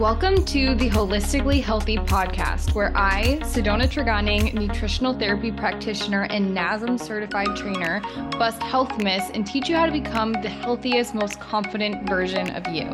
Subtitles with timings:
[0.00, 6.98] Welcome to the Holistically Healthy podcast, where I, Sydona Treganing, nutritional therapy practitioner and NASM
[6.98, 8.00] certified trainer,
[8.30, 12.66] bust health myths and teach you how to become the healthiest, most confident version of
[12.68, 12.90] you.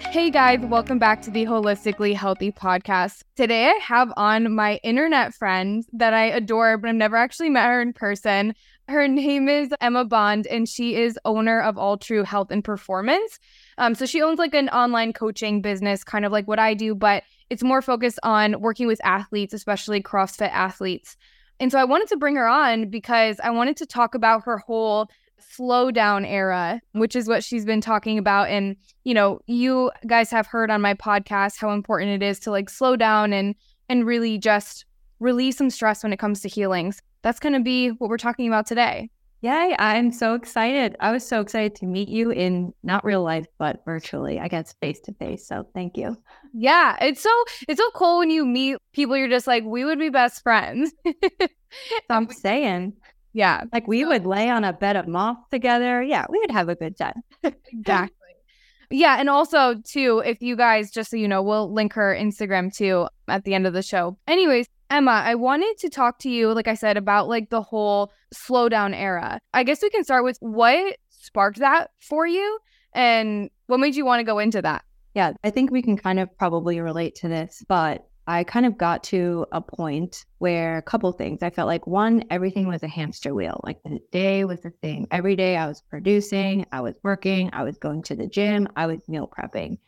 [0.00, 3.22] Hey guys, welcome back to the Holistically Healthy podcast.
[3.36, 7.66] Today I have on my internet friend that I adore, but I've never actually met
[7.66, 8.56] her in person.
[8.88, 13.38] Her name is Emma Bond, and she is owner of All True Health and Performance.
[13.80, 16.94] Um, so she owns like an online coaching business, kind of like what I do,
[16.94, 21.16] but it's more focused on working with athletes, especially CrossFit athletes.
[21.58, 24.58] And so I wanted to bring her on because I wanted to talk about her
[24.58, 25.08] whole
[25.38, 28.50] slow down era, which is what she's been talking about.
[28.50, 32.50] And, you know, you guys have heard on my podcast how important it is to
[32.50, 33.54] like slow down and
[33.88, 34.84] and really just
[35.20, 37.00] release some stress when it comes to healings.
[37.22, 39.08] That's going to be what we're talking about today.
[39.42, 40.96] Yay, I'm so excited.
[41.00, 44.38] I was so excited to meet you in not real life, but virtually.
[44.38, 45.46] I guess face to face.
[45.46, 46.14] So thank you.
[46.52, 47.30] Yeah, it's so
[47.66, 50.92] it's so cool when you meet people you're just like, we would be best friends.
[52.10, 52.94] I'm saying.
[53.32, 53.64] Yeah.
[53.72, 56.02] Like we so, would lay on a bed of moss together.
[56.02, 57.22] Yeah, we would have a good time.
[57.42, 58.16] exactly.
[58.90, 62.74] Yeah, and also too, if you guys just so you know, we'll link her Instagram
[62.74, 64.18] too at the end of the show.
[64.26, 68.12] Anyways, Emma, I wanted to talk to you, like I said, about like the whole
[68.34, 69.40] slowdown era.
[69.54, 72.58] I guess we can start with what sparked that for you
[72.92, 74.84] and what made you want to go into that?
[75.14, 78.78] Yeah, I think we can kind of probably relate to this, but I kind of
[78.78, 81.42] got to a point where a couple things.
[81.42, 83.60] I felt like one, everything was a hamster wheel.
[83.64, 85.06] Like the day was the same.
[85.10, 88.86] Every day I was producing, I was working, I was going to the gym, I
[88.86, 89.78] was meal prepping.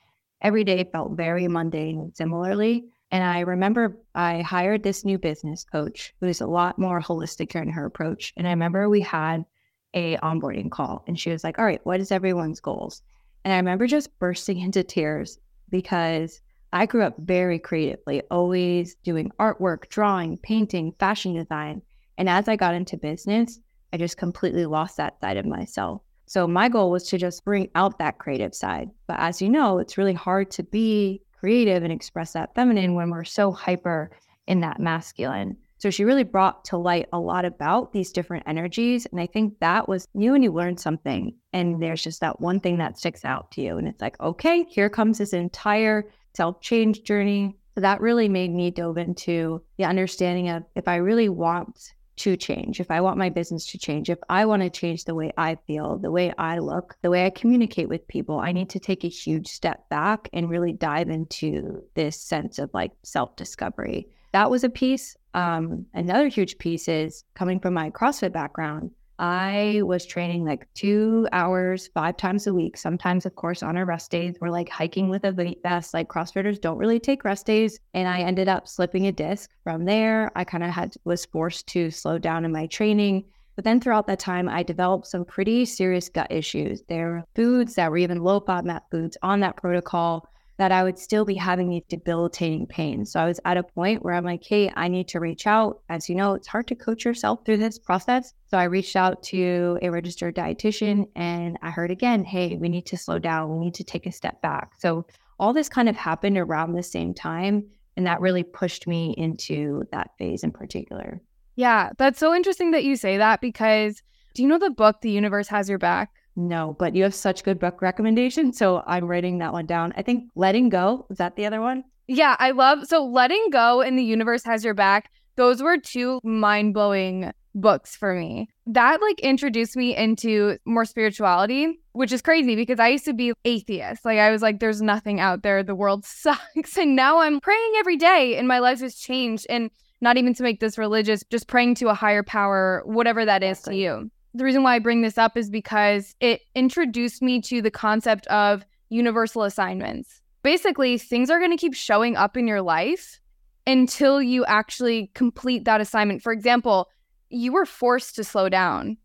[0.41, 2.87] Every day felt very mundane similarly.
[3.13, 7.55] And I remember I hired this new business coach who is a lot more holistic
[7.55, 8.33] in her approach.
[8.39, 9.45] And I remember we had
[9.93, 13.03] a onboarding call and she was like, all right, what is everyone's goals?
[13.45, 16.41] And I remember just bursting into tears because
[16.73, 21.83] I grew up very creatively, always doing artwork, drawing, painting, fashion design.
[22.17, 23.61] And as I got into business,
[23.93, 26.01] I just completely lost that side of myself.
[26.25, 28.89] So my goal was to just bring out that creative side.
[29.06, 33.10] But as you know, it's really hard to be creative and express that feminine when
[33.10, 34.12] we're so hyper
[34.47, 35.56] in that masculine.
[35.78, 39.06] So she really brought to light a lot about these different energies.
[39.10, 41.34] And I think that was you and you learn something.
[41.53, 43.76] And there's just that one thing that sticks out to you.
[43.76, 46.04] And it's like, okay, here comes this entire
[46.36, 47.56] self change journey.
[47.74, 51.92] So that really made me dove into the understanding of if I really want
[52.22, 55.15] to change, if I want my business to change, if I want to change the
[55.15, 58.71] way I feel, the way I look, the way I communicate with people, I need
[58.71, 63.34] to take a huge step back and really dive into this sense of like self
[63.34, 64.06] discovery.
[64.33, 65.16] That was a piece.
[65.34, 68.93] Um, another huge piece is coming from my CrossFit background.
[69.19, 72.77] I was training like two hours, five times a week.
[72.77, 75.95] Sometimes, of course, on our rest days, we're like hiking with a vest.
[75.95, 77.78] Like CrossFitters don't really take rest days.
[77.95, 79.51] And I ended up slipping a disc.
[79.62, 83.25] From there, I kind of had was forced to slow down in my training.
[83.55, 86.83] But then throughout that time, I developed some pretty serious gut issues.
[86.89, 90.27] There were foods that were even low FODMAP foods on that protocol
[90.62, 93.11] that I would still be having these debilitating pains.
[93.11, 95.81] So I was at a point where I'm like, hey, I need to reach out.
[95.89, 98.33] As you know, it's hard to coach yourself through this process.
[98.47, 102.87] So I reached out to a registered dietitian and I heard again, hey, we need
[102.87, 103.51] to slow down.
[103.51, 104.75] We need to take a step back.
[104.78, 105.05] So
[105.41, 107.67] all this kind of happened around the same time.
[107.97, 111.21] And that really pushed me into that phase in particular.
[111.56, 114.01] Yeah, that's so interesting that you say that because
[114.34, 116.12] do you know the book, The Universe Has Your Back?
[116.37, 118.56] No, but you have such good book recommendations.
[118.56, 119.93] So I'm writing that one down.
[119.97, 121.84] I think Letting Go, is that the other one?
[122.09, 125.10] Yeah, I love so Letting Go and The Universe Has Your Back.
[125.37, 128.48] Those were two mind blowing books for me.
[128.66, 133.34] That like introduced me into more spirituality, which is crazy because I used to be
[133.44, 134.04] atheist.
[134.04, 135.62] Like I was like, there's nothing out there.
[135.62, 136.76] The world sucks.
[136.76, 139.47] And now I'm praying every day and my life has changed.
[139.50, 143.44] And not even to make this religious, just praying to a higher power, whatever that
[143.44, 147.41] is to you the reason why I bring this up is because it introduced me
[147.43, 150.21] to the concept of universal assignments.
[150.42, 153.21] Basically, things are going to keep showing up in your life
[153.66, 156.22] until you actually complete that assignment.
[156.22, 156.89] For example,
[157.30, 158.97] you were forced to slow down,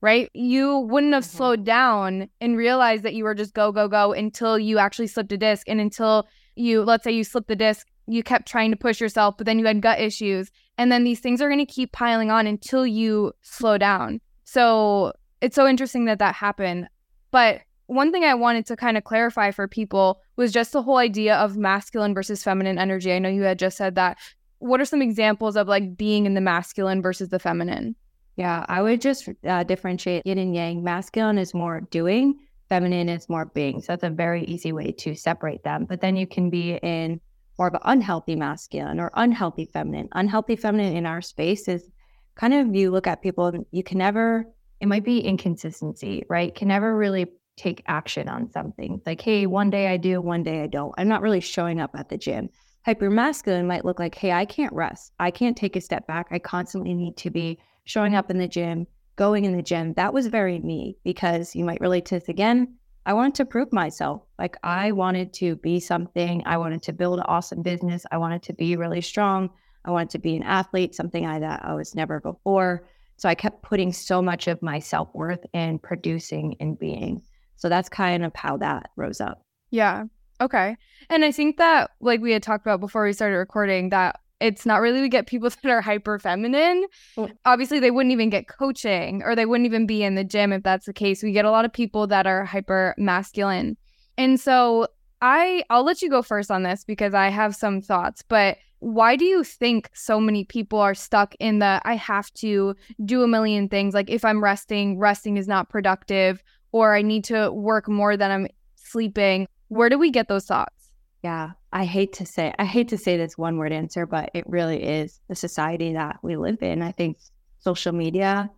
[0.00, 0.30] right?
[0.34, 1.36] You wouldn't have mm-hmm.
[1.36, 5.32] slowed down and realized that you were just go, go, go until you actually slipped
[5.32, 8.76] a disc and until you, let's say you slipped the disc, you kept trying to
[8.76, 10.50] push yourself, but then you had gut issues.
[10.76, 14.20] And then these things are going to keep piling on until you slow down.
[14.52, 16.86] So it's so interesting that that happened.
[17.30, 20.98] But one thing I wanted to kind of clarify for people was just the whole
[20.98, 23.14] idea of masculine versus feminine energy.
[23.14, 24.18] I know you had just said that.
[24.58, 27.96] What are some examples of like being in the masculine versus the feminine?
[28.36, 30.84] Yeah, I would just uh, differentiate yin and yang.
[30.84, 32.38] Masculine is more doing,
[32.68, 33.80] feminine is more being.
[33.80, 35.86] So that's a very easy way to separate them.
[35.86, 37.22] But then you can be in
[37.58, 40.10] more of an unhealthy masculine or unhealthy feminine.
[40.12, 41.88] Unhealthy feminine in our space is
[42.34, 44.46] kind of you look at people and you can never,
[44.80, 46.54] it might be inconsistency, right?
[46.54, 47.26] Can never really
[47.56, 49.00] take action on something.
[49.04, 50.94] Like, hey, one day I do, one day I don't.
[50.96, 52.48] I'm not really showing up at the gym.
[52.84, 55.12] Hyper masculine might look like, hey, I can't rest.
[55.20, 56.28] I can't take a step back.
[56.30, 58.86] I constantly need to be showing up in the gym,
[59.16, 59.92] going in the gym.
[59.94, 62.74] That was very me because you might relate to this again.
[63.04, 64.22] I wanted to prove myself.
[64.38, 66.42] Like I wanted to be something.
[66.46, 68.04] I wanted to build an awesome business.
[68.10, 69.50] I wanted to be really strong.
[69.84, 72.86] I wanted to be an athlete, something I that I was never before.
[73.16, 77.22] So I kept putting so much of my self worth in producing and being.
[77.56, 79.44] So that's kind of how that rose up.
[79.70, 80.04] Yeah.
[80.40, 80.76] Okay.
[81.08, 84.66] And I think that, like we had talked about before we started recording, that it's
[84.66, 86.84] not really we get people that are hyper feminine.
[87.16, 87.32] Mm.
[87.44, 90.62] Obviously, they wouldn't even get coaching or they wouldn't even be in the gym if
[90.62, 91.22] that's the case.
[91.22, 93.76] We get a lot of people that are hyper masculine.
[94.18, 94.88] And so
[95.20, 99.14] I I'll let you go first on this because I have some thoughts, but why
[99.14, 102.74] do you think so many people are stuck in the I have to
[103.04, 106.42] do a million things like if I'm resting, resting is not productive
[106.72, 109.46] or I need to work more than I'm sleeping?
[109.68, 110.90] Where do we get those thoughts?
[111.22, 114.44] Yeah, I hate to say I hate to say this one word answer, but it
[114.48, 116.82] really is the society that we live in.
[116.82, 117.18] I think
[117.60, 118.50] social media,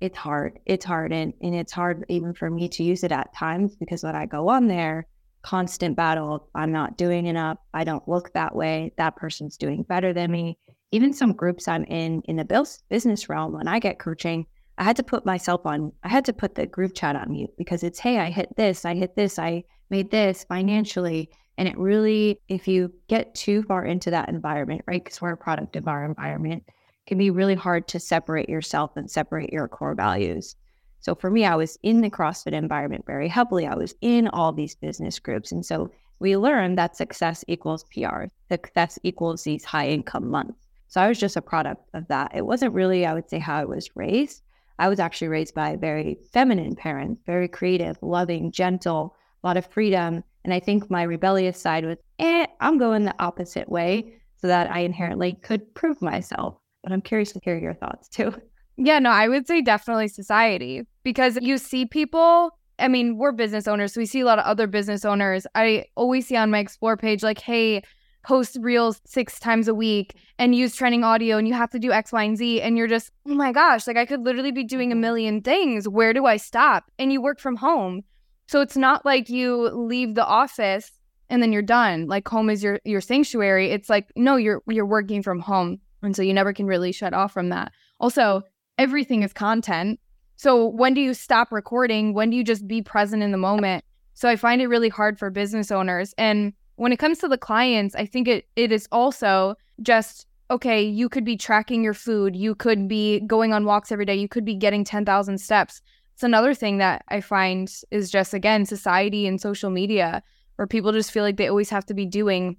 [0.00, 0.58] it's hard.
[0.64, 4.02] It's hard and, and it's hard even for me to use it at times because
[4.02, 5.06] when I go on there,
[5.46, 10.12] constant battle, I'm not doing enough, I don't look that way, that person's doing better
[10.12, 10.58] than me.
[10.90, 14.46] Even some groups I'm in in the business realm, when I get coaching,
[14.76, 17.50] I had to put myself on, I had to put the group chat on mute
[17.56, 21.78] because it's, hey, I hit this, I hit this, I made this financially and it
[21.78, 25.02] really, if you get too far into that environment, right?
[25.02, 26.64] Because we're a product of our environment,
[27.06, 30.56] can be really hard to separate yourself and separate your core values.
[31.06, 33.64] So for me, I was in the CrossFit environment very heavily.
[33.64, 35.52] I was in all these business groups.
[35.52, 35.88] And so
[36.18, 40.66] we learned that success equals PR, success equals these high income months.
[40.88, 42.32] So I was just a product of that.
[42.34, 44.42] It wasn't really, I would say, how I was raised.
[44.80, 49.14] I was actually raised by a very feminine parent, very creative, loving, gentle,
[49.44, 50.24] a lot of freedom.
[50.42, 54.72] And I think my rebellious side was, eh, I'm going the opposite way so that
[54.72, 56.58] I inherently could prove myself.
[56.82, 58.34] But I'm curious to hear your thoughts too.
[58.76, 62.50] Yeah, no, I would say definitely society because you see people.
[62.80, 65.46] I mean, we're business owners, so we see a lot of other business owners.
[65.54, 67.84] I always see on my explore page, like, hey,
[68.24, 71.92] post reels six times a week and use trending audio and you have to do
[71.92, 72.60] X, Y, and Z.
[72.60, 75.00] And you're just, oh my gosh, like I could literally be doing a mm-hmm.
[75.00, 75.88] million things.
[75.88, 76.90] Where do I stop?
[76.98, 78.02] And you work from home.
[78.48, 80.90] So it's not like you leave the office
[81.30, 82.08] and then you're done.
[82.08, 83.70] Like home is your your sanctuary.
[83.70, 85.78] It's like no, you're you're working from home.
[86.02, 87.70] And so you never can really shut off from that.
[88.00, 88.42] Also,
[88.76, 90.00] everything is content.
[90.36, 92.14] So when do you stop recording?
[92.14, 93.84] When do you just be present in the moment?
[94.14, 96.14] So I find it really hard for business owners.
[96.16, 100.80] And when it comes to the clients, I think it it is also just okay,
[100.80, 104.28] you could be tracking your food, you could be going on walks every day, you
[104.28, 105.82] could be getting 10,000 steps
[106.16, 110.22] it's another thing that I find is just again society and social media
[110.54, 112.56] where people just feel like they always have to be doing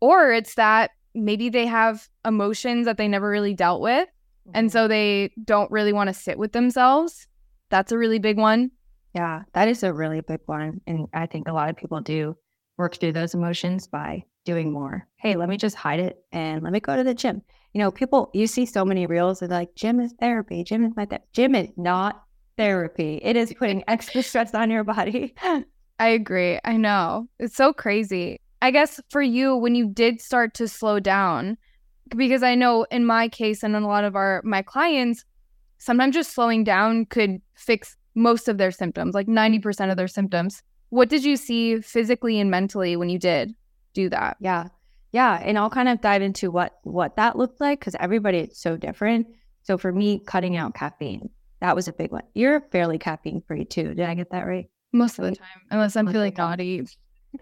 [0.00, 4.08] or it's that maybe they have emotions that they never really dealt with.
[4.52, 7.26] And so they don't really want to sit with themselves.
[7.70, 8.70] That's a really big one.
[9.14, 12.36] Yeah, that is a really big one and I think a lot of people do
[12.76, 15.06] work through those emotions by doing more.
[15.16, 17.42] Hey, let me just hide it and let me go to the gym.
[17.72, 20.92] You know, people you see so many reels of like gym is therapy, gym is
[20.96, 21.26] my therapy.
[21.32, 22.24] Gym is not
[22.56, 23.20] therapy.
[23.22, 25.34] It is putting extra stress on your body.
[25.98, 26.58] I agree.
[26.64, 27.28] I know.
[27.38, 28.40] It's so crazy.
[28.60, 31.56] I guess for you, when you did start to slow down,
[32.10, 35.24] because I know in my case and in a lot of our my clients,
[35.78, 40.62] sometimes just slowing down could fix most of their symptoms, like 90% of their symptoms.
[40.90, 43.54] What did you see physically and mentally when you did
[43.92, 44.36] do that?
[44.40, 44.68] Yeah.
[45.12, 45.40] Yeah.
[45.42, 48.76] And I'll kind of dive into what what that looked like because everybody is so
[48.76, 49.26] different.
[49.62, 51.30] So for me, cutting out caffeine.
[51.60, 52.24] That was a big one.
[52.34, 53.94] You're fairly caffeine free too.
[53.94, 54.68] Did I get that right?
[54.92, 56.86] Most of the time, unless I'm Most feeling naughty.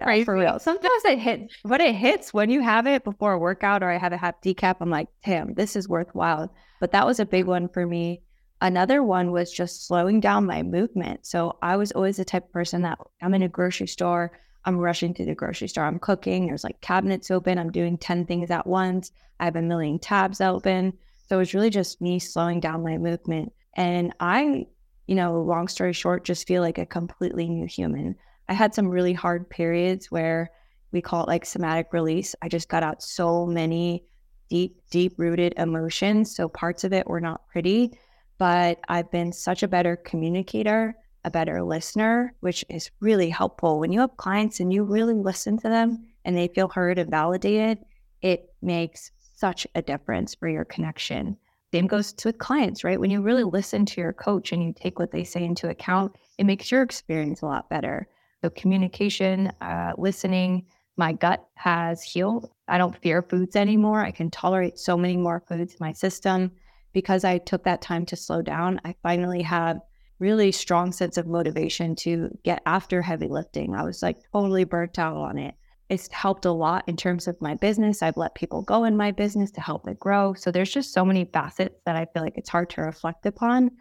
[0.01, 0.59] Yeah, for real.
[0.59, 3.99] Sometimes it hits, but it hits when you have it before a workout or I
[3.99, 4.77] have a half decaf.
[4.81, 6.53] I'm like, damn, this is worthwhile.
[6.81, 8.23] But that was a big one for me.
[8.61, 11.27] Another one was just slowing down my movement.
[11.27, 14.79] So I was always the type of person that I'm in a grocery store, I'm
[14.79, 18.51] rushing to the grocery store, I'm cooking, there's like cabinets open, I'm doing 10 things
[18.51, 20.93] at once, I have a million tabs open.
[21.27, 23.53] So it was really just me slowing down my movement.
[23.75, 24.67] And I,
[25.07, 28.15] you know, long story short, just feel like a completely new human.
[28.53, 30.51] I had some really hard periods where
[30.93, 32.35] we call it like somatic release.
[32.43, 34.05] I just got out so many
[34.51, 36.37] deep, deep rooted emotions.
[36.37, 37.99] So parts of it were not pretty,
[38.37, 40.95] but I've been such a better communicator.
[41.25, 43.79] a better listener, which is really helpful.
[43.79, 47.11] When you have clients and you really listen to them and they feel heard and
[47.11, 47.79] validated,
[48.23, 51.37] it makes such a difference for your connection.
[51.73, 53.01] Same goes to with clients, right?
[53.01, 56.13] When you really listen to your coach and you take what they say into account,
[56.39, 58.09] it makes your experience a lot better.
[58.43, 62.51] So, communication, uh, listening, my gut has healed.
[62.69, 64.01] I don't fear foods anymore.
[64.01, 66.53] I can tolerate so many more foods in my system
[66.93, 68.81] because I took that time to slow down.
[68.85, 69.81] I finally have
[70.19, 73.75] really strong sense of motivation to get after heavy lifting.
[73.75, 75.55] I was like totally burnt out on it
[75.93, 78.01] it's helped a lot in terms of my business.
[78.01, 80.33] I've let people go in my business to help it grow.
[80.33, 83.73] So there's just so many facets that I feel like it's hard to reflect upon.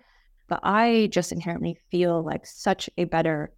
[0.50, 3.54] But I just inherently feel like such a better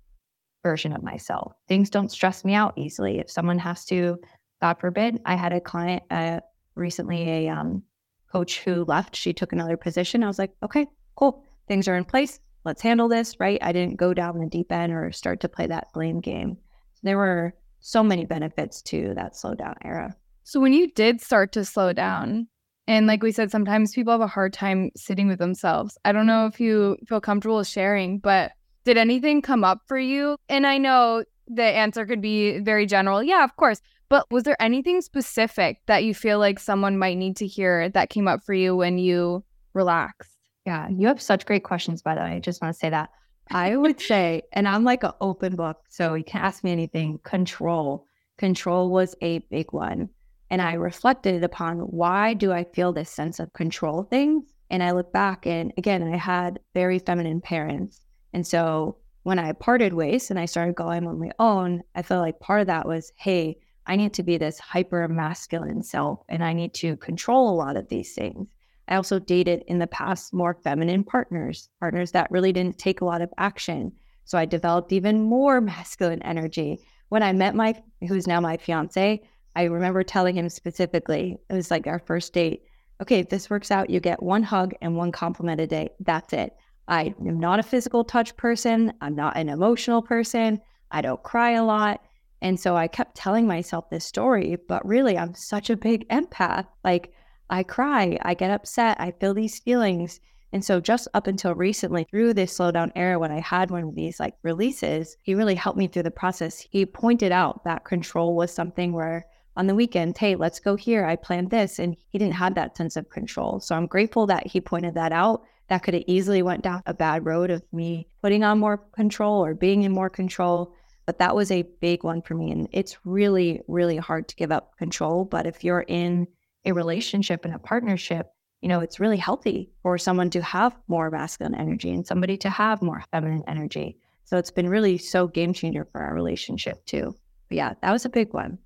[0.64, 1.54] version of myself.
[1.68, 3.20] Things don't stress me out easily.
[3.20, 4.18] If someone has to,
[4.62, 6.40] God forbid, I had a client uh,
[6.76, 7.84] recently, a um,
[8.32, 10.24] coach who left, she took another position.
[10.24, 11.44] I was like, okay, cool.
[11.68, 12.40] Things are in place.
[12.66, 13.60] Let's handle this, right?
[13.62, 16.58] I didn't go down the deep end or start to play that blame game.
[17.04, 20.16] There were so many benefits to that slow down era.
[20.46, 22.48] So when you did start to slow down,
[22.88, 25.98] and like we said, sometimes people have a hard time sitting with themselves.
[26.04, 28.52] I don't know if you feel comfortable sharing, but
[28.84, 30.38] did anything come up for you?
[30.50, 33.24] And I know the answer could be very general.
[33.24, 33.82] Yeah, of course.
[34.10, 38.10] But was there anything specific that you feel like someone might need to hear that
[38.10, 40.38] came up for you when you relaxed?
[40.66, 42.34] Yeah, you have such great questions, by the way.
[42.34, 43.10] I just want to say that.
[43.50, 47.20] I would say, and I'm like an open book, so you can ask me anything.
[47.24, 48.06] Control.
[48.38, 50.10] Control was a big one.
[50.50, 54.46] And I reflected upon why do I feel this sense of control things?
[54.70, 58.02] And I look back and again, I had very feminine parents.
[58.34, 62.22] And so when I parted ways and I started going on my own, I felt
[62.22, 66.44] like part of that was, hey, I need to be this hyper masculine self and
[66.44, 68.48] I need to control a lot of these things.
[68.88, 73.06] I also dated in the past more feminine partners, partners that really didn't take a
[73.06, 73.94] lot of action.
[74.26, 76.80] So I developed even more masculine energy.
[77.10, 79.22] When I met my, who's now my fiance,
[79.56, 82.64] I remember telling him specifically, it was like our first date.
[83.02, 85.90] Okay, if this works out, you get one hug and one compliment a day.
[86.00, 86.56] That's it.
[86.88, 88.94] I am not a physical touch person.
[89.02, 90.60] I'm not an emotional person.
[90.92, 92.02] I don't cry a lot.
[92.42, 96.68] And so I kept telling myself this story, but really, I'm such a big empath.
[96.84, 97.14] Like,
[97.50, 100.20] I cry, I get upset, I feel these feelings.
[100.52, 103.96] And so just up until recently, through this slowdown era, when I had one of
[103.96, 106.60] these like releases, he really helped me through the process.
[106.60, 109.26] He pointed out that control was something where
[109.56, 111.06] on the weekend, hey, let's go here.
[111.06, 111.80] I planned this.
[111.80, 113.60] And he didn't have that sense of control.
[113.60, 115.44] So I'm grateful that he pointed that out.
[115.74, 119.44] That could have easily went down a bad road of me putting on more control
[119.44, 120.72] or being in more control.
[121.08, 122.52] But that was a big one for me.
[122.52, 125.26] And it's really, really hard to give up control.
[125.26, 126.28] But if you're in
[126.64, 128.28] a relationship and a partnership,
[128.62, 132.52] you know, it's really healthy for someone to have more masculine energy and somebody to
[132.52, 133.98] have more feminine energy.
[134.26, 137.16] So it's been really so game changer for our relationship too.
[137.50, 138.60] But yeah, that was a big one.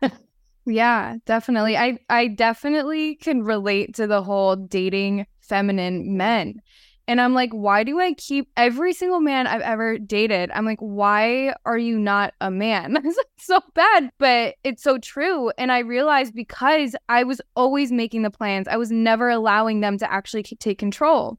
[0.66, 1.76] yeah, definitely.
[1.76, 6.60] I I definitely can relate to the whole dating feminine men
[7.06, 10.50] and I'm like, why do I keep every single man I've ever dated?
[10.54, 12.96] I'm like, why are you not a man?
[13.36, 15.50] It's so bad, but it's so true.
[15.58, 19.98] And I realized because I was always making the plans, I was never allowing them
[19.98, 21.38] to actually take control.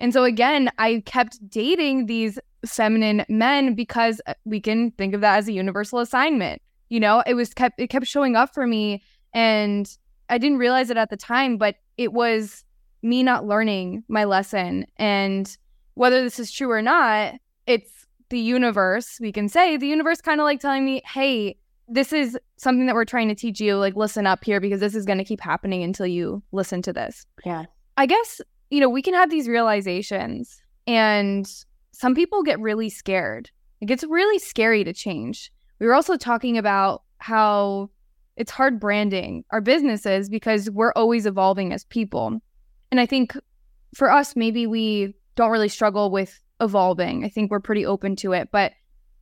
[0.00, 5.20] And so again, I kept dating these feminine men because uh, we can think of
[5.20, 6.62] that as a universal assignment.
[6.88, 9.02] You know, it was kept it kept showing up for me
[9.34, 9.86] and
[10.30, 12.64] I didn't realize it at the time, but it was
[13.02, 14.86] me not learning my lesson.
[14.96, 15.56] And
[15.94, 17.34] whether this is true or not,
[17.66, 21.56] it's the universe, we can say, the universe kind of like telling me, hey,
[21.88, 23.76] this is something that we're trying to teach you.
[23.76, 26.92] Like, listen up here because this is going to keep happening until you listen to
[26.92, 27.26] this.
[27.44, 27.64] Yeah.
[27.98, 28.40] I guess,
[28.70, 31.46] you know, we can have these realizations, and
[31.92, 33.50] some people get really scared.
[33.82, 35.52] It gets really scary to change.
[35.78, 37.90] We were also talking about how
[38.36, 42.40] it's hard branding our businesses because we're always evolving as people.
[42.92, 43.34] And I think
[43.94, 47.24] for us, maybe we don't really struggle with evolving.
[47.24, 48.50] I think we're pretty open to it.
[48.52, 48.72] But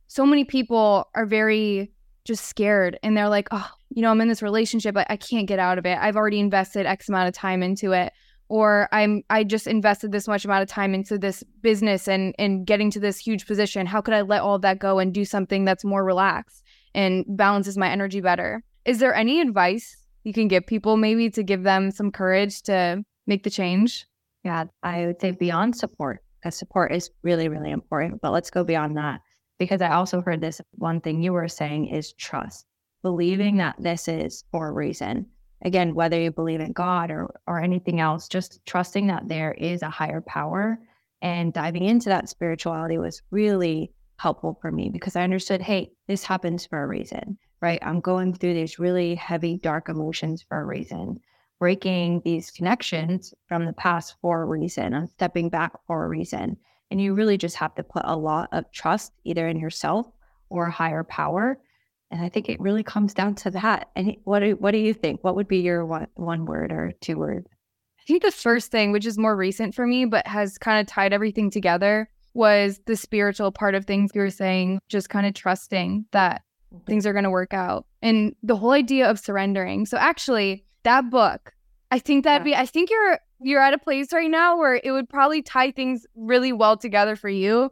[0.07, 1.93] so many people are very
[2.25, 5.47] just scared and they're like, oh, you know, I'm in this relationship, but I can't
[5.47, 5.97] get out of it.
[5.97, 8.11] I've already invested X amount of time into it.
[8.49, 12.67] Or I'm I just invested this much amount of time into this business and and
[12.67, 13.85] getting to this huge position.
[13.85, 16.61] How could I let all that go and do something that's more relaxed
[16.93, 18.65] and balances my energy better?
[18.83, 23.05] Is there any advice you can give people maybe to give them some courage to
[23.27, 24.05] make the change?
[24.43, 28.21] Yeah, I would say beyond support, because support is really, really important.
[28.21, 29.21] But let's go beyond that.
[29.59, 32.65] Because I also heard this one thing you were saying is trust,
[33.03, 35.27] believing that this is for a reason.
[35.63, 39.83] Again, whether you believe in God or or anything else, just trusting that there is
[39.83, 40.79] a higher power
[41.21, 46.23] And diving into that spirituality was really helpful for me because I understood, hey, this
[46.23, 47.79] happens for a reason, right?
[47.81, 51.19] I'm going through these really heavy, dark emotions for a reason,
[51.61, 54.95] breaking these connections from the past for a reason.
[54.95, 56.57] I'm stepping back for a reason.
[56.89, 60.07] And you really just have to put a lot of trust either in yourself
[60.49, 61.59] or a higher power.
[62.09, 63.91] And I think it really comes down to that.
[63.95, 65.23] And what do, what do you think?
[65.23, 67.45] What would be your one, one word or two words?
[67.99, 70.87] I think the first thing, which is more recent for me, but has kind of
[70.87, 75.35] tied everything together, was the spiritual part of things you were saying, just kind of
[75.35, 76.41] trusting that
[76.73, 76.83] mm-hmm.
[76.85, 77.85] things are going to work out.
[78.01, 79.85] And the whole idea of surrendering.
[79.85, 81.53] So actually, that book,
[81.91, 84.91] I think that'd be I think you're you're at a place right now where it
[84.91, 87.71] would probably tie things really well together for you,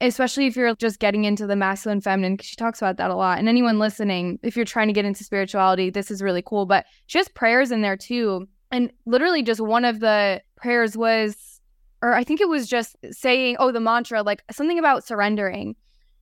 [0.00, 3.14] especially if you're just getting into the masculine feminine because she talks about that a
[3.14, 3.38] lot.
[3.38, 6.86] And anyone listening, if you're trying to get into spirituality, this is really cool, but
[7.06, 11.60] she has prayers in there too and literally, just one of the prayers was,
[12.02, 15.74] or I think it was just saying, oh, the mantra, like something about surrendering.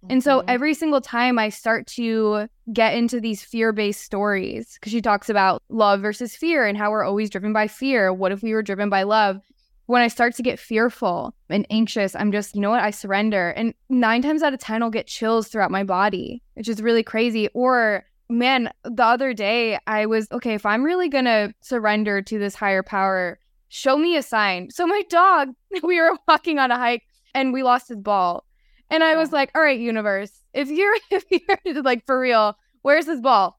[0.05, 0.13] Mm-hmm.
[0.13, 0.51] And so mm-hmm.
[0.51, 5.29] every single time I start to get into these fear based stories, because she talks
[5.29, 8.13] about love versus fear and how we're always driven by fear.
[8.13, 9.41] What if we were driven by love?
[9.87, 13.51] When I start to get fearful and anxious, I'm just, you know what, I surrender.
[13.51, 17.03] And nine times out of 10, I'll get chills throughout my body, which is really
[17.03, 17.49] crazy.
[17.55, 22.39] Or man, the other day I was okay, if I'm really going to surrender to
[22.39, 24.71] this higher power, show me a sign.
[24.71, 28.45] So my dog, we were walking on a hike and we lost his ball.
[28.91, 31.25] And I was like, all right, universe, if you're if
[31.65, 33.59] you're like for real, where's his ball?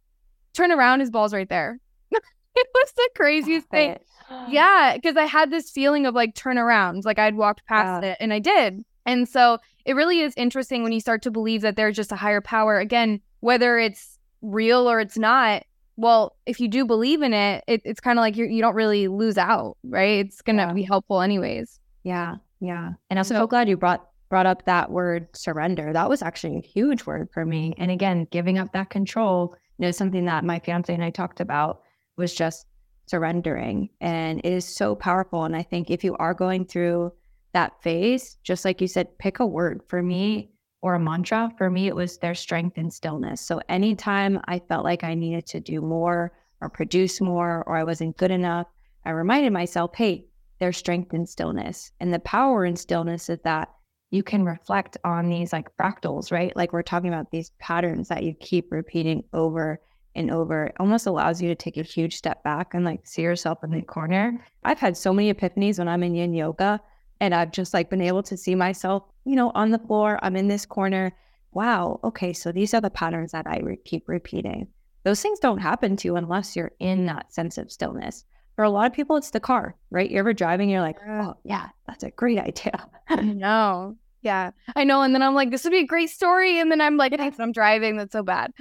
[0.53, 1.79] Turn around, his ball's right there.
[2.11, 3.97] it was the craziest thing.
[4.49, 8.11] yeah, because I had this feeling of like turn around, like I'd walked past yeah.
[8.11, 8.83] it and I did.
[9.05, 12.15] And so it really is interesting when you start to believe that there's just a
[12.15, 12.77] higher power.
[12.77, 15.63] Again, whether it's real or it's not
[15.97, 18.75] well if you do believe in it, it it's kind of like you're, you don't
[18.75, 20.73] really lose out right it's gonna yeah.
[20.73, 25.27] be helpful anyways yeah yeah and i'm so glad you brought brought up that word
[25.33, 27.81] surrender that was actually a huge word for me mm-hmm.
[27.81, 31.39] and again giving up that control you know something that my fiance and i talked
[31.39, 31.81] about
[32.17, 32.65] was just
[33.07, 37.11] surrendering and it is so powerful and i think if you are going through
[37.53, 40.51] that phase just like you said pick a word for me
[40.81, 41.51] or a mantra.
[41.57, 43.41] For me, it was their strength and stillness.
[43.41, 47.83] So anytime I felt like I needed to do more or produce more or I
[47.83, 48.67] wasn't good enough,
[49.05, 50.25] I reminded myself, hey,
[50.59, 51.91] there's strength and stillness.
[51.99, 53.69] And the power in stillness is that
[54.11, 56.55] you can reflect on these like fractals, right?
[56.55, 59.79] Like we're talking about these patterns that you keep repeating over
[60.15, 60.65] and over.
[60.65, 63.69] It almost allows you to take a huge step back and like see yourself in
[63.69, 63.85] the mm-hmm.
[63.85, 64.45] corner.
[64.63, 66.81] I've had so many epiphanies when I'm in yin yoga
[67.19, 70.17] and I've just like been able to see myself, you know, on the floor.
[70.23, 71.15] I'm in this corner.
[71.51, 71.99] Wow.
[72.03, 72.33] Okay.
[72.33, 74.67] So these are the patterns that I re- keep repeating.
[75.03, 78.25] Those things don't happen to you unless you're in that sense of stillness.
[78.59, 80.11] For a lot of people, it's the car, right?
[80.11, 82.85] You're ever driving, you're like, oh, yeah, that's a great idea.
[83.07, 83.95] I know.
[84.21, 85.01] Yeah, I know.
[85.01, 86.59] And then I'm like, this would be a great story.
[86.59, 87.95] And then I'm like, I'm driving.
[87.95, 88.51] That's so bad.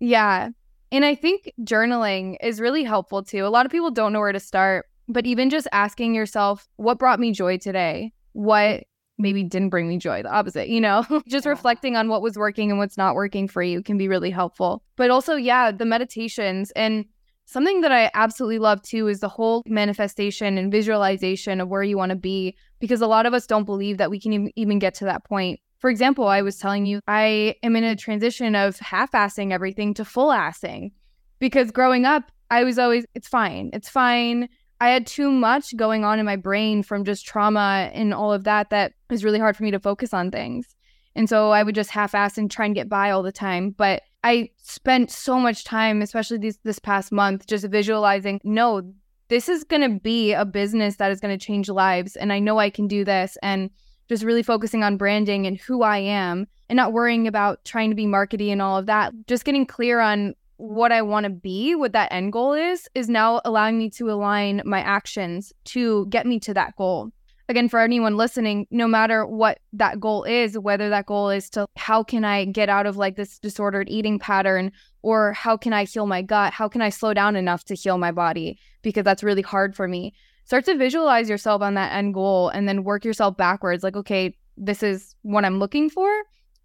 [0.00, 0.48] Yeah.
[0.90, 3.44] And I think journaling is really helpful too.
[3.44, 4.86] A lot of people don't know where to start.
[5.06, 8.10] But even just asking yourself, what brought me joy today?
[8.32, 8.84] What
[9.18, 11.50] maybe didn't bring me joy, the opposite, you know, just yeah.
[11.50, 14.82] reflecting on what was working and what's not working for you can be really helpful.
[14.96, 17.04] But also, yeah, the meditations and
[17.46, 21.96] something that I absolutely love too is the whole manifestation and visualization of where you
[21.96, 24.94] want to be, because a lot of us don't believe that we can even get
[24.94, 25.60] to that point.
[25.78, 29.94] For example, I was telling you, I am in a transition of half assing everything
[29.94, 30.92] to full assing
[31.38, 34.48] because growing up, I was always, it's fine, it's fine
[34.80, 38.44] I had too much going on in my brain from just trauma and all of
[38.44, 40.74] that that was really hard for me to focus on things.
[41.14, 43.70] And so I would just half ass and try and get by all the time.
[43.70, 48.82] But I spent so much time, especially this this past month, just visualizing, no,
[49.28, 52.16] this is gonna be a business that is gonna change lives.
[52.16, 53.38] And I know I can do this.
[53.42, 53.70] And
[54.08, 57.96] just really focusing on branding and who I am and not worrying about trying to
[57.96, 59.12] be markety and all of that.
[59.26, 63.08] Just getting clear on what I want to be, what that end goal is, is
[63.08, 67.10] now allowing me to align my actions to get me to that goal.
[67.48, 71.66] Again, for anyone listening, no matter what that goal is, whether that goal is to
[71.76, 75.84] how can I get out of like this disordered eating pattern, or how can I
[75.84, 76.54] heal my gut?
[76.54, 78.58] How can I slow down enough to heal my body?
[78.82, 80.14] Because that's really hard for me.
[80.44, 83.84] Start to visualize yourself on that end goal and then work yourself backwards.
[83.84, 86.10] Like, okay, this is what I'm looking for.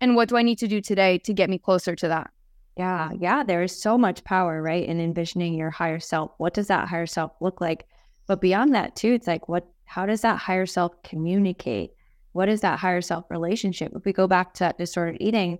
[0.01, 2.31] And what do I need to do today to get me closer to that?
[2.77, 6.31] Yeah, yeah, there is so much power, right, in envisioning your higher self.
[6.37, 7.85] What does that higher self look like?
[8.27, 11.93] But beyond that, too, it's like, what, how does that higher self communicate?
[12.34, 13.91] What is that higher self relationship?
[13.95, 15.58] If we go back to that disordered eating,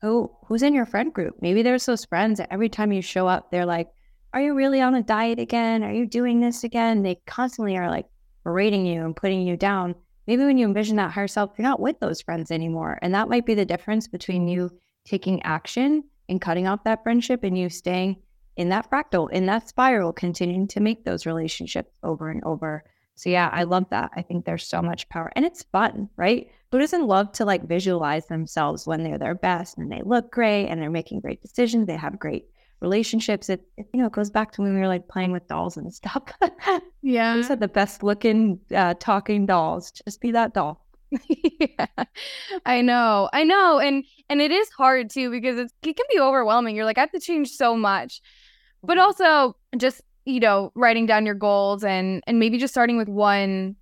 [0.00, 1.34] who, who's in your friend group?
[1.40, 3.88] Maybe there's those friends that every time you show up, they're like,
[4.32, 5.82] are you really on a diet again?
[5.82, 7.02] Are you doing this again?
[7.02, 8.06] They constantly are like
[8.44, 9.96] berating you and putting you down.
[10.28, 13.00] maybe when you envision that higher self, you're not with those friends anymore.
[13.02, 14.70] And that might be the difference between you
[15.04, 18.22] taking action and cutting off that friendship and you staying
[18.56, 22.84] in that fractal, in that spiral, continuing to make those relationships over and over.
[23.22, 24.10] So yeah, I love that.
[24.16, 26.50] I think there's so much power and it's fun, right?
[26.72, 30.66] Who doesn't love to like visualize themselves when they're their best and they look great
[30.66, 32.46] and they're making great decisions, they have great
[32.80, 33.48] relationships.
[33.48, 35.76] It, it you know, it goes back to when we were like playing with dolls
[35.76, 36.24] and stuff.
[37.02, 37.36] yeah.
[37.36, 39.92] We said the best looking uh, talking dolls.
[39.92, 40.84] Just be that doll.
[41.28, 41.86] yeah,
[42.66, 46.18] I know, I know, and and it is hard too because it's, it can be
[46.18, 46.74] overwhelming.
[46.74, 48.22] You're like, I have to change so much,
[48.82, 49.04] but mm-hmm.
[49.04, 53.76] also just you know, writing down your goals and and maybe just starting with one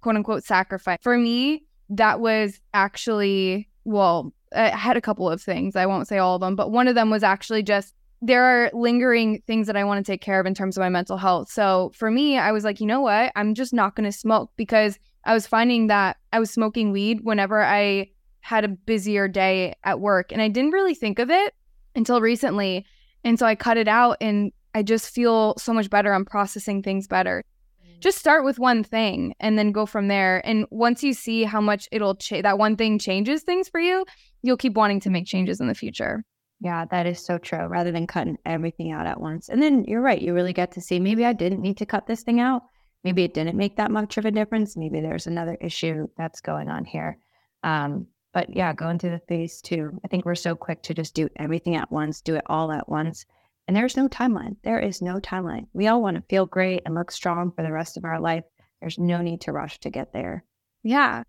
[0.00, 0.98] quote unquote sacrifice.
[1.02, 5.76] For me, that was actually well, I had a couple of things.
[5.76, 8.70] I won't say all of them, but one of them was actually just there are
[8.72, 11.50] lingering things that I want to take care of in terms of my mental health.
[11.50, 13.32] So for me, I was like, you know what?
[13.34, 17.20] I'm just not going to smoke because I was finding that I was smoking weed
[17.24, 20.30] whenever I had a busier day at work.
[20.30, 21.54] And I didn't really think of it
[21.96, 22.86] until recently.
[23.24, 26.12] And so I cut it out and I just feel so much better.
[26.12, 27.44] I'm processing things better.
[27.84, 28.00] Mm.
[28.00, 30.46] Just start with one thing and then go from there.
[30.46, 34.04] And once you see how much it'll change, that one thing changes things for you,
[34.42, 36.24] you'll keep wanting to make changes in the future.
[36.60, 37.66] Yeah, that is so true.
[37.66, 39.48] Rather than cutting everything out at once.
[39.48, 40.22] And then you're right.
[40.22, 42.62] You really get to see maybe I didn't need to cut this thing out.
[43.04, 44.76] Maybe it didn't make that much of a difference.
[44.76, 47.18] Maybe there's another issue that's going on here.
[47.64, 51.14] Um, but yeah, going through the phase two, I think we're so quick to just
[51.14, 53.26] do everything at once, do it all at once.
[53.72, 54.56] And there's no timeline.
[54.64, 55.66] There is no timeline.
[55.72, 58.44] We all want to feel great and look strong for the rest of our life.
[58.82, 60.44] There's no need to rush to get there.
[60.82, 61.22] Yeah.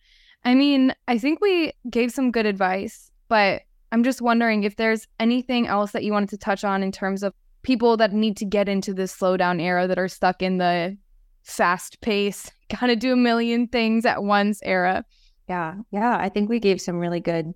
[0.44, 3.62] I mean, I think we gave some good advice, but
[3.94, 7.24] I'm just wondering if there's anything else that you wanted to touch on in terms
[7.24, 10.98] of people that need to get into this slowdown era that are stuck in the
[11.44, 15.06] fast pace, gotta do a million things at once era.
[15.48, 15.76] Yeah.
[15.92, 16.18] Yeah.
[16.20, 17.54] I think we gave some really good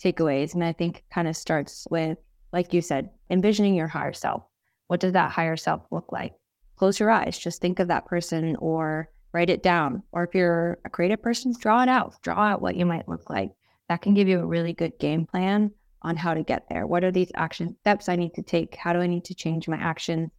[0.00, 0.54] takeaways.
[0.54, 2.18] And I think kind of starts with
[2.52, 4.44] like you said, envisioning your higher self.
[4.86, 6.34] What does that higher self look like?
[6.76, 10.02] Close your eyes, just think of that person or write it down.
[10.12, 13.28] Or if you're a creative person, draw it out, draw out what you might look
[13.28, 13.50] like.
[13.88, 15.70] That can give you a really good game plan
[16.02, 16.86] on how to get there.
[16.86, 18.74] What are these action steps I need to take?
[18.76, 20.30] How do I need to change my actions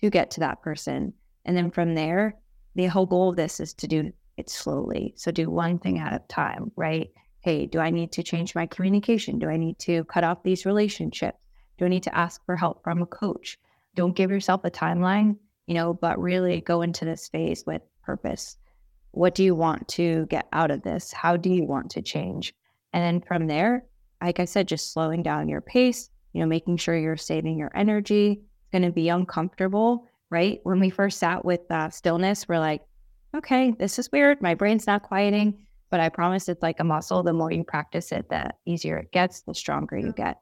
[0.00, 1.12] to get to that person?
[1.44, 2.36] And then from there,
[2.74, 5.14] the whole goal of this is to do it slowly.
[5.16, 7.08] So do one thing at a time, right?
[7.40, 9.38] Hey, do I need to change my communication?
[9.38, 11.38] Do I need to cut off these relationships?
[11.78, 13.58] Do I need to ask for help from a coach?
[13.94, 15.36] Don't give yourself a timeline,
[15.66, 18.56] you know, but really go into this phase with purpose.
[19.12, 21.12] What do you want to get out of this?
[21.12, 22.54] How do you want to change?
[22.92, 23.84] And then from there,
[24.22, 27.72] like I said, just slowing down your pace, you know, making sure you're saving your
[27.74, 28.40] energy.
[28.40, 30.60] It's going to be uncomfortable, right?
[30.62, 32.82] When we first sat with uh, stillness, we're like,
[33.34, 34.40] okay, this is weird.
[34.40, 35.58] My brain's not quieting,
[35.90, 37.22] but I promise it's like a muscle.
[37.22, 40.38] The more you practice it, the easier it gets, the stronger you get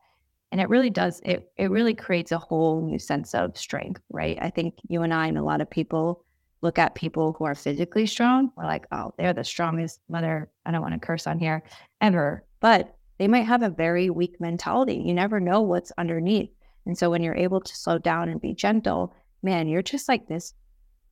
[0.52, 4.38] and it really does it it really creates a whole new sense of strength right?
[4.40, 6.24] I think you and i and a lot of people
[6.62, 10.70] look at people who are physically strong we're like oh they're the strongest mother i
[10.70, 11.62] don't want to curse on here
[12.00, 12.44] ever.
[12.60, 16.50] But they might have a very weak mentality you never know what's underneath.
[16.86, 20.26] And so when you're able to slow down and be gentle man you're just like
[20.28, 20.54] this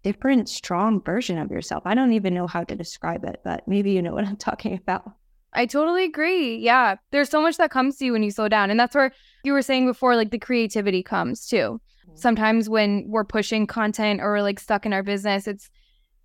[0.02, 1.84] different strong version of yourself.
[1.86, 4.74] I don't even know how to describe it but maybe you know what i'm talking
[4.74, 5.12] about
[5.54, 6.56] I totally agree.
[6.56, 6.96] Yeah.
[7.10, 8.70] There's so much that comes to you when you slow down.
[8.70, 9.12] And that's where
[9.44, 11.80] you were saying before, like the creativity comes too.
[12.06, 12.16] Mm-hmm.
[12.16, 15.68] Sometimes when we're pushing content or we're like stuck in our business, it's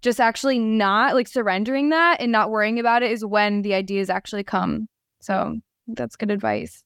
[0.02, 4.10] just actually not like surrendering that and not worrying about it is when the ideas
[4.10, 4.88] actually come.
[5.20, 6.84] So that's good advice.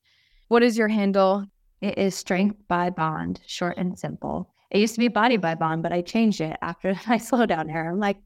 [0.47, 1.45] What is your handle?
[1.81, 4.53] It is Strength by Bond, short and simple.
[4.69, 7.91] It used to be Body by Bond, but I changed it after my slowdown era.
[7.91, 8.17] I'm like,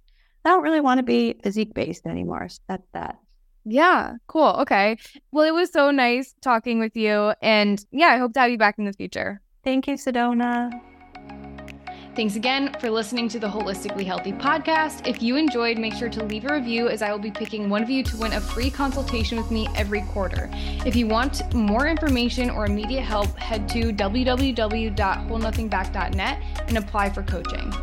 [0.43, 2.47] I don't really want to be physique based anymore.
[2.49, 3.17] So that's that.
[3.65, 4.55] Yeah, cool.
[4.59, 4.97] Okay.
[5.31, 7.33] Well, it was so nice talking with you.
[7.41, 9.41] And yeah, I hope to have you back in the future.
[9.63, 10.71] Thank you, Sydona.
[12.15, 15.05] Thanks again for listening to the Holistically Healthy podcast.
[15.05, 17.83] If you enjoyed, make sure to leave a review as I will be picking one
[17.83, 20.49] of you to win a free consultation with me every quarter.
[20.85, 27.73] If you want more information or immediate help, head to www.holdnothingback.net and apply for coaching.